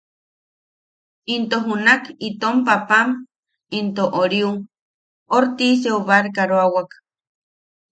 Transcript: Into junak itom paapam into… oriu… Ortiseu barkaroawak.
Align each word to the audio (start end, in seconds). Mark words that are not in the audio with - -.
Into 1.35 1.57
junak 1.65 2.03
itom 2.27 2.55
paapam 2.67 3.09
into… 3.79 4.03
oriu… 4.21 4.49
Ortiseu 5.37 5.97
barkaroawak. 6.07 6.89